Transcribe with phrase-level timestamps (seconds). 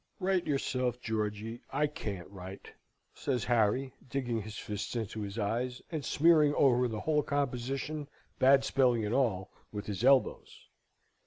[0.19, 2.73] "Write yourself, Georgy, I can't write,"
[3.13, 8.09] says Harry, digging his fists into his eyes, and smearing over the whole composition,
[8.39, 10.59] bad spelling and all, with his elbows.